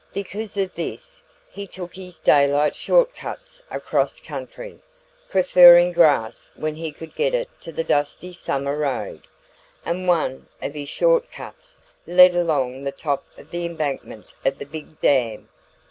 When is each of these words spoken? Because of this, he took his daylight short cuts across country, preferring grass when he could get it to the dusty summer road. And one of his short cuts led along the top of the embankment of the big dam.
Because 0.15 0.57
of 0.57 0.73
this, 0.73 1.21
he 1.51 1.67
took 1.67 1.93
his 1.93 2.17
daylight 2.17 2.75
short 2.75 3.13
cuts 3.13 3.61
across 3.69 4.19
country, 4.19 4.79
preferring 5.29 5.91
grass 5.91 6.49
when 6.55 6.73
he 6.73 6.91
could 6.91 7.13
get 7.13 7.35
it 7.35 7.47
to 7.61 7.71
the 7.71 7.83
dusty 7.83 8.33
summer 8.33 8.75
road. 8.75 9.27
And 9.85 10.07
one 10.07 10.47
of 10.59 10.73
his 10.73 10.89
short 10.89 11.29
cuts 11.31 11.77
led 12.07 12.33
along 12.35 12.83
the 12.83 12.91
top 12.91 13.25
of 13.37 13.51
the 13.51 13.63
embankment 13.63 14.33
of 14.43 14.57
the 14.57 14.65
big 14.65 14.99
dam. 15.01 15.49